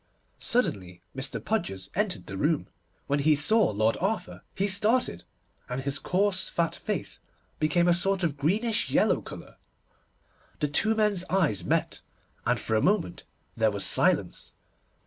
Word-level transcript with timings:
Suddenly 0.39 1.03
Mr. 1.15 1.39
Podgers 1.39 1.91
entered 1.93 2.25
the 2.25 2.35
room. 2.35 2.67
When 3.05 3.19
he 3.19 3.35
saw 3.35 3.69
Lord 3.69 3.97
Arthur 3.97 4.41
he 4.55 4.67
started, 4.67 5.25
and 5.69 5.81
his 5.81 5.99
coarse, 5.99 6.49
fat 6.49 6.73
face 6.75 7.19
became 7.59 7.87
a 7.87 7.93
sort 7.93 8.23
of 8.23 8.35
greenish 8.35 8.89
yellow 8.89 9.21
colour. 9.21 9.57
The 10.59 10.69
two 10.69 10.95
men's 10.95 11.23
eyes 11.29 11.63
met, 11.63 12.01
and 12.47 12.59
for 12.59 12.75
a 12.75 12.81
moment 12.81 13.25
there 13.55 13.69
was 13.69 13.85
silence. 13.85 14.55